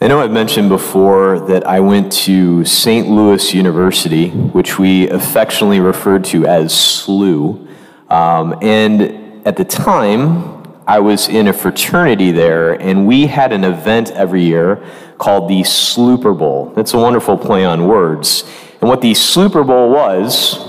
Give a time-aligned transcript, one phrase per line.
[0.00, 3.08] I know I've mentioned before that I went to St.
[3.08, 7.66] Louis University, which we affectionately referred to as SLU.
[8.08, 13.64] Um, and at the time, I was in a fraternity there, and we had an
[13.64, 14.84] event every year
[15.18, 16.72] called the Slooper Bowl.
[16.76, 18.44] That's a wonderful play on words.
[18.80, 20.60] And what the Slooper Bowl was,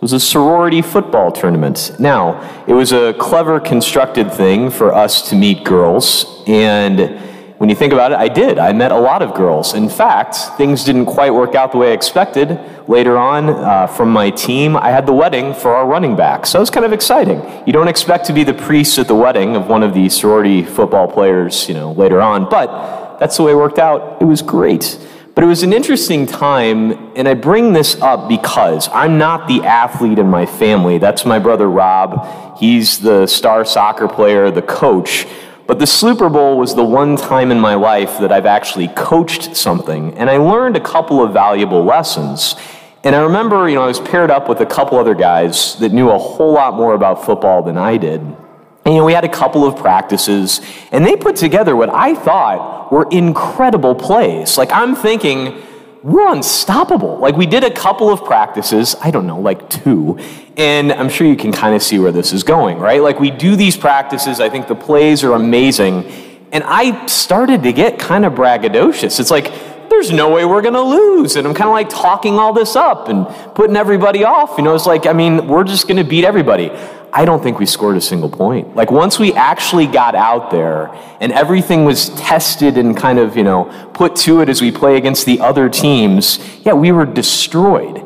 [0.00, 1.90] was a sorority football tournament.
[1.98, 7.20] Now, it was a clever constructed thing for us to meet girls, and
[7.58, 8.58] when you think about it, I did.
[8.58, 9.72] I met a lot of girls.
[9.72, 12.60] In fact, things didn't quite work out the way I expected.
[12.86, 16.44] Later on, uh, from my team, I had the wedding for our running back.
[16.44, 17.42] So it was kind of exciting.
[17.66, 20.64] You don't expect to be the priest at the wedding of one of the sorority
[20.64, 24.20] football players, you know, later on, but that's the way it worked out.
[24.20, 24.98] It was great.
[25.34, 29.62] But it was an interesting time, and I bring this up because I'm not the
[29.62, 30.96] athlete in my family.
[30.98, 32.58] That's my brother Rob.
[32.58, 35.26] He's the star soccer player, the coach.
[35.66, 39.56] But the Slooper Bowl was the one time in my life that I've actually coached
[39.56, 42.54] something, and I learned a couple of valuable lessons.
[43.02, 45.92] And I remember, you know, I was paired up with a couple other guys that
[45.92, 48.20] knew a whole lot more about football than I did.
[48.20, 50.60] And, you know, we had a couple of practices,
[50.92, 54.56] and they put together what I thought were incredible plays.
[54.56, 55.60] Like, I'm thinking,
[56.06, 57.18] we're unstoppable.
[57.18, 60.20] Like, we did a couple of practices, I don't know, like two,
[60.56, 63.02] and I'm sure you can kind of see where this is going, right?
[63.02, 66.04] Like, we do these practices, I think the plays are amazing,
[66.52, 69.18] and I started to get kind of braggadocious.
[69.18, 69.52] It's like,
[69.90, 71.34] there's no way we're going to lose.
[71.36, 74.58] And I'm kind of like talking all this up and putting everybody off.
[74.58, 76.68] You know, it's like, I mean, we're just going to beat everybody.
[77.12, 78.76] I don't think we scored a single point.
[78.76, 80.88] Like once we actually got out there
[81.20, 84.96] and everything was tested and kind of, you know, put to it as we play
[84.96, 88.04] against the other teams, yeah, we were destroyed.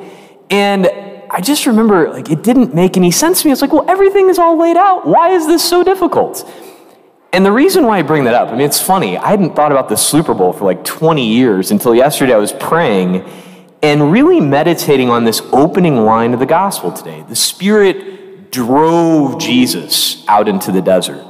[0.50, 0.86] And
[1.30, 3.52] I just remember like it didn't make any sense to me.
[3.52, 5.06] It's like, well, everything is all laid out.
[5.06, 6.48] Why is this so difficult?
[7.32, 9.16] And the reason why I bring that up, I mean, it's funny.
[9.16, 12.52] I hadn't thought about the Super Bowl for like 20 years until yesterday I was
[12.52, 13.24] praying
[13.82, 17.24] and really meditating on this opening line of the gospel today.
[17.28, 18.19] The Spirit
[18.50, 21.27] drove Jesus out into the desert.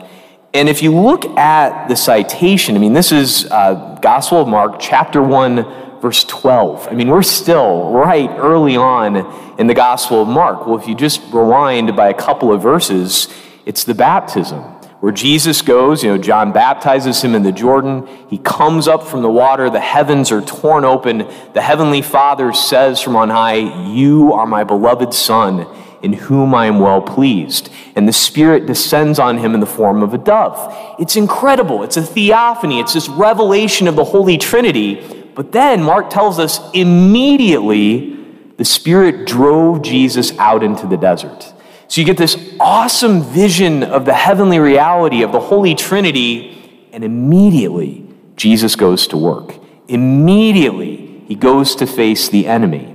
[0.53, 4.81] And if you look at the citation, I mean, this is uh, Gospel of Mark,
[4.81, 6.89] chapter 1, verse 12.
[6.89, 9.17] I mean, we're still right early on
[9.61, 10.67] in the Gospel of Mark.
[10.67, 13.29] Well, if you just rewind by a couple of verses,
[13.65, 14.61] it's the baptism
[15.01, 16.03] where Jesus goes.
[16.03, 18.09] You know, John baptizes him in the Jordan.
[18.29, 19.71] He comes up from the water.
[19.71, 21.19] The heavens are torn open.
[21.53, 25.67] The Heavenly Father says from on high, You are my beloved Son
[26.03, 27.71] in whom I am well pleased.
[27.97, 30.75] And the Spirit descends on him in the form of a dove.
[30.99, 31.83] It's incredible.
[31.83, 32.81] It's a theophany.
[32.81, 35.31] It's this revelation of the Holy Trinity.
[35.35, 38.17] But then Mark tells us immediately
[38.57, 41.55] the Spirit drove Jesus out into the desert.
[41.89, 47.03] So you get this awesome vision of the heavenly reality of the Holy Trinity, and
[47.03, 48.07] immediately
[48.37, 49.57] Jesus goes to work.
[49.89, 52.95] Immediately he goes to face the enemy.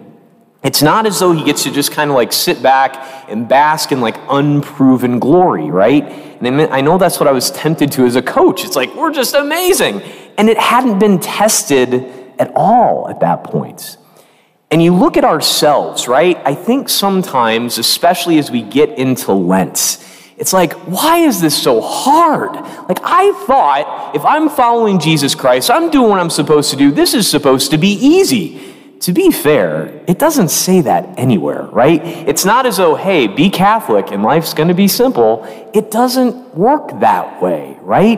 [0.66, 3.92] It's not as though he gets to just kind of like sit back and bask
[3.92, 6.04] in like unproven glory, right?
[6.42, 8.66] And I know that's what I was tempted to as a coach.
[8.66, 10.02] It's like, we're just amazing.
[10.40, 11.94] And it hadn't been tested
[12.40, 13.98] at all at that point.
[14.72, 16.36] And you look at ourselves, right?
[16.44, 20.04] I think sometimes, especially as we get into Lent,
[20.36, 22.56] it's like, why is this so hard?
[22.90, 26.90] Like, I thought if I'm following Jesus Christ, I'm doing what I'm supposed to do,
[26.90, 28.75] this is supposed to be easy
[29.06, 32.04] to be fair, it doesn't say that anywhere, right?
[32.04, 35.44] It's not as though, hey, be Catholic and life's going to be simple.
[35.76, 38.18] It doesn't work that way, right?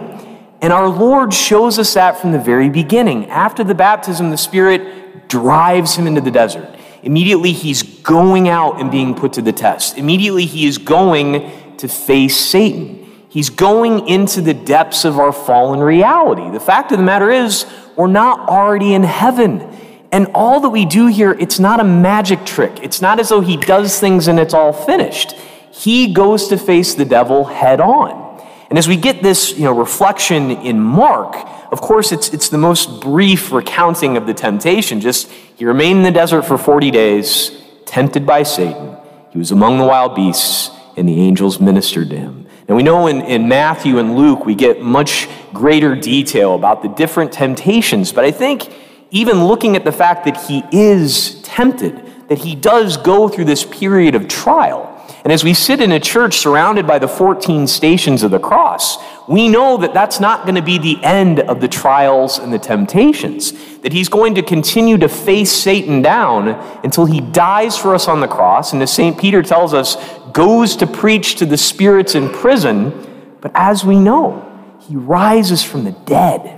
[0.61, 3.29] And our Lord shows us that from the very beginning.
[3.29, 6.73] After the baptism, the Spirit drives him into the desert.
[7.03, 9.97] Immediately, he's going out and being put to the test.
[9.97, 13.25] Immediately, he is going to face Satan.
[13.27, 16.49] He's going into the depths of our fallen reality.
[16.49, 17.65] The fact of the matter is,
[17.97, 19.66] we're not already in heaven.
[20.11, 22.79] And all that we do here, it's not a magic trick.
[22.81, 25.33] It's not as though he does things and it's all finished.
[25.71, 28.25] He goes to face the devil head on.
[28.69, 31.35] And as we get this you know, reflection in Mark,
[31.71, 35.01] of course, it's, it's the most brief recounting of the temptation.
[35.01, 37.51] Just he remained in the desert for 40 days,
[37.85, 38.97] tempted by Satan.
[39.31, 42.47] He was among the wild beasts, and the angels ministered to him.
[42.67, 46.89] And we know in, in Matthew and Luke, we get much greater detail about the
[46.89, 48.73] different temptations, but I think
[49.11, 53.65] even looking at the fact that he is tempted, that he does go through this
[53.65, 54.93] period of trial.
[55.23, 58.97] And as we sit in a church surrounded by the 14 stations of the cross,
[59.27, 62.59] we know that that's not going to be the end of the trials and the
[62.59, 63.51] temptations,
[63.81, 66.49] that he's going to continue to face Satan down
[66.83, 69.19] until he dies for us on the cross, and as St.
[69.19, 69.97] Peter tells us,
[70.31, 73.37] goes to preach to the spirits in prison.
[73.41, 74.43] But as we know,
[74.79, 76.56] he rises from the dead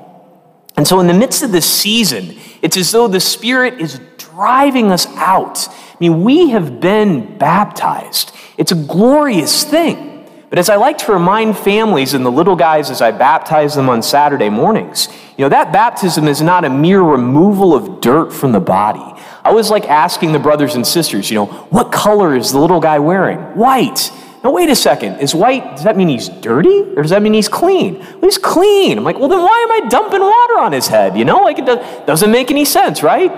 [0.79, 4.93] And so, in the midst of this season, it's as though the Spirit is driving
[4.93, 5.67] us out.
[5.67, 10.25] I mean, we have been baptized, it's a glorious thing.
[10.49, 13.89] But as I like to remind families and the little guys as I baptize them
[13.89, 18.53] on Saturday mornings, you know, that baptism is not a mere removal of dirt from
[18.53, 19.21] the body.
[19.43, 22.79] I was like asking the brothers and sisters, you know, what color is the little
[22.79, 23.37] guy wearing?
[23.57, 24.13] White.
[24.43, 25.19] Now, wait a second.
[25.19, 27.99] Is white, does that mean he's dirty or does that mean he's clean?
[27.99, 28.97] Well, he's clean.
[28.97, 31.17] I'm like, well, then why am I dumping water on his head?
[31.17, 33.29] You know, like it doesn't make any sense, right?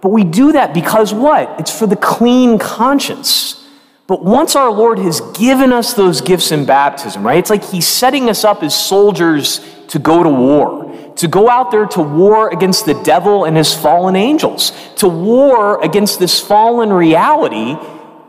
[0.00, 1.60] But we do that because what?
[1.60, 3.64] It's for the clean conscience.
[4.06, 7.38] But once our Lord has given us those gifts in baptism, right?
[7.38, 11.70] It's like He's setting us up as soldiers to go to war, to go out
[11.70, 16.92] there to war against the devil and his fallen angels, to war against this fallen
[16.92, 17.76] reality.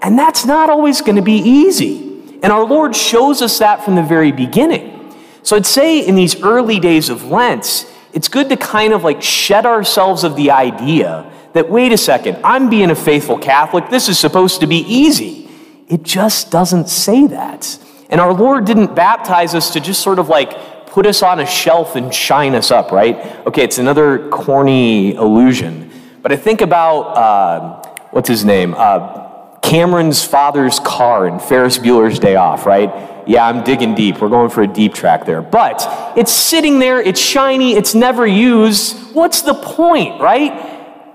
[0.05, 2.37] And that's not always going to be easy.
[2.43, 5.15] And our Lord shows us that from the very beginning.
[5.41, 9.23] So I'd say in these early days of Lent, it's good to kind of like
[9.23, 13.89] shed ourselves of the idea that, wait a second, I'm being a faithful Catholic.
[13.89, 15.49] This is supposed to be easy.
[15.87, 17.79] It just doesn't say that.
[18.11, 21.47] And our Lord didn't baptize us to just sort of like put us on a
[21.47, 23.43] shelf and shine us up, right?
[23.47, 25.89] Okay, it's another corny illusion.
[26.21, 28.75] But I think about, uh, what's his name?
[28.77, 29.24] Uh,
[29.65, 33.27] Cameron's father's car in Ferris Bueller's Day Off, right?
[33.27, 34.21] Yeah, I'm digging deep.
[34.21, 35.41] We're going for a deep track there.
[35.41, 35.83] But
[36.15, 38.95] it's sitting there, it's shiny, it's never used.
[39.15, 40.51] What's the point, right?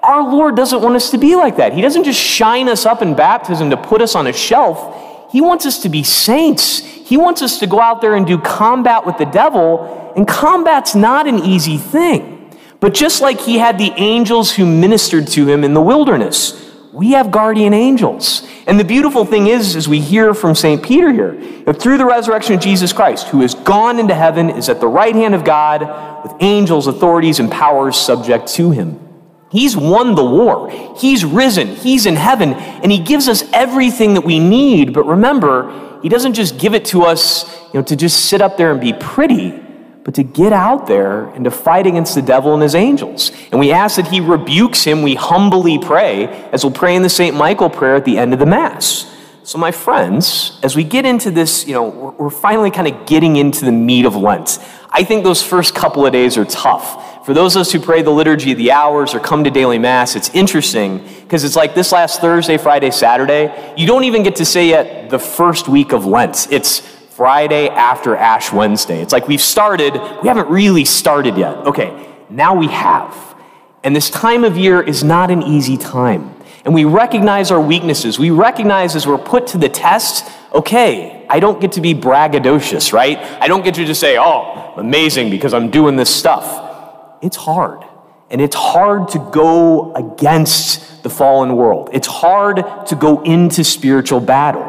[0.02, 1.74] Our Lord doesn't want us to be like that.
[1.74, 5.30] He doesn't just shine us up in baptism to put us on a shelf.
[5.30, 6.80] He wants us to be saints.
[6.80, 10.96] He wants us to go out there and do combat with the devil, and combat's
[10.96, 12.52] not an easy thing.
[12.80, 17.12] But just like he had the angels who ministered to him in the wilderness, we
[17.12, 18.46] have guardian angels.
[18.66, 20.82] And the beautiful thing is, as we hear from St.
[20.82, 21.32] Peter here,
[21.64, 24.88] that through the resurrection of Jesus Christ, who has gone into heaven, is at the
[24.88, 25.82] right hand of God,
[26.22, 28.98] with angels, authorities, and powers subject to him.
[29.50, 30.70] He's won the war.
[30.96, 31.74] He's risen.
[31.74, 32.54] He's in heaven.
[32.54, 34.92] And He gives us everything that we need.
[34.92, 38.56] But remember, He doesn't just give it to us you know, to just sit up
[38.56, 39.60] there and be pretty,
[40.10, 43.30] but to get out there and to fight against the devil and his angels.
[43.52, 45.02] And we ask that He rebukes him.
[45.02, 47.36] We humbly pray, as we'll pray in the St.
[47.36, 49.06] Michael prayer at the end of the Mass.
[49.44, 53.36] So, my friends, as we get into this, you know, we're, finally kind of getting
[53.36, 54.58] into the meat of Lent.
[54.90, 58.02] I think those first couple of days are tough for those of us who pray
[58.02, 61.74] the liturgy of the hours or come to daily mass, it's interesting because it's like
[61.74, 63.74] this last Thursday, Friday, Saturday.
[63.76, 66.48] You don't even get to say yet the first week of Lent.
[66.50, 66.80] It's
[67.20, 69.02] Friday after Ash Wednesday.
[69.02, 71.54] It's like we've started, we haven't really started yet.
[71.66, 73.14] Okay, now we have.
[73.84, 76.34] And this time of year is not an easy time.
[76.64, 78.18] And we recognize our weaknesses.
[78.18, 82.90] We recognize as we're put to the test, okay, I don't get to be braggadocious,
[82.94, 83.18] right?
[83.18, 86.68] I don't get to just say, oh, amazing because I'm doing this stuff
[87.20, 87.84] it's hard.
[88.30, 91.90] And it's hard to go against the fallen world.
[91.92, 94.64] It's hard to go into spiritual battle.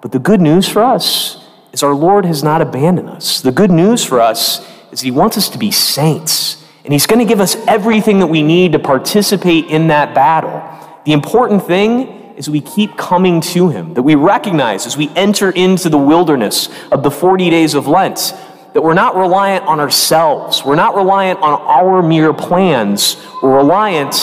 [0.00, 1.43] But the good news for us
[1.74, 3.40] is our Lord has not abandoned us.
[3.40, 6.64] The good news for us is He wants us to be saints.
[6.84, 10.62] And He's going to give us everything that we need to participate in that battle.
[11.04, 15.50] The important thing is we keep coming to Him, that we recognize as we enter
[15.50, 18.32] into the wilderness of the 40 days of Lent
[18.72, 20.64] that we're not reliant on ourselves.
[20.64, 23.16] We're not reliant on our mere plans.
[23.42, 24.14] We're reliant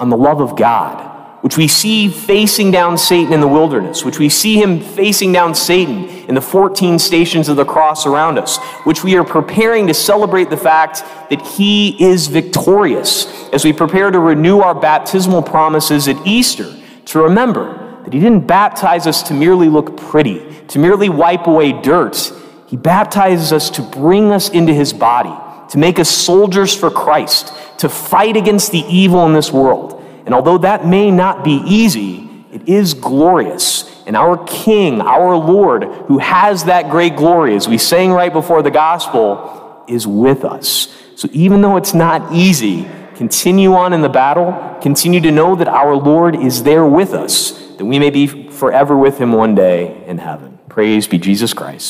[0.00, 1.05] on the love of God,
[1.46, 5.54] which we see facing down Satan in the wilderness, which we see him facing down
[5.54, 9.94] Satan in the 14 stations of the cross around us, which we are preparing to
[9.94, 16.08] celebrate the fact that he is victorious as we prepare to renew our baptismal promises
[16.08, 16.74] at Easter,
[17.04, 21.70] to remember that he didn't baptize us to merely look pretty, to merely wipe away
[21.70, 22.32] dirt
[22.66, 25.32] he baptizes us to bring us into his body,
[25.70, 29.95] to make us soldiers for Christ, to fight against the evil in this world.
[30.26, 33.84] And although that may not be easy, it is glorious.
[34.06, 38.60] And our King, our Lord, who has that great glory, as we sang right before
[38.60, 40.94] the gospel, is with us.
[41.14, 45.68] So even though it's not easy, continue on in the battle, continue to know that
[45.68, 50.04] our Lord is there with us, that we may be forever with him one day
[50.06, 50.58] in heaven.
[50.68, 51.84] Praise be Jesus Christ.